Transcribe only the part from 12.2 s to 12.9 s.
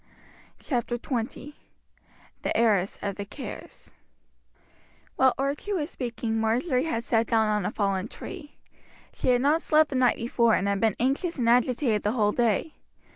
day.